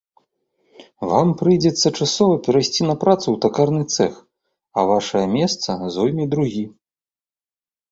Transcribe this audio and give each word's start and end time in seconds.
Вам 1.09 1.27
прыйдзецца 1.41 1.87
часова 1.99 2.33
перайсці 2.47 2.81
на 2.89 2.95
працу 3.05 3.23
ў 3.31 3.37
такарны 3.45 3.83
цэх, 3.95 4.13
а 4.77 4.89
вашае 4.95 5.23
месца 5.37 5.69
зойме 5.99 6.25
другі. 6.35 6.65